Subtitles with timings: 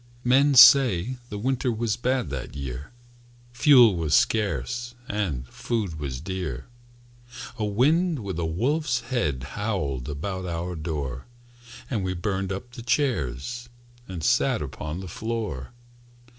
[0.23, 2.89] Men say the winter Was bad that year;
[3.53, 6.65] Fuel was scarce, And food was dear.
[7.59, 11.27] A wind with a wolf's head Howled about our door,
[11.87, 13.69] And we burned up the chairs
[14.07, 15.71] And sat upon the floor.